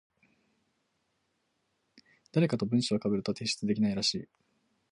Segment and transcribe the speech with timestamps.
[2.31, 4.29] 誰かと文章被ると提出できないらしい。